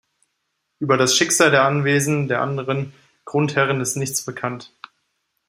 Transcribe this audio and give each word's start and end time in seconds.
Über 0.79 0.97
das 0.97 1.15
Schicksal 1.15 1.51
der 1.51 1.61
Anwesen 1.63 2.27
der 2.27 2.41
anderen 2.41 2.91
Grundherren 3.23 3.81
ist 3.81 3.97
nichts 3.97 4.25
bekannt. 4.25 4.73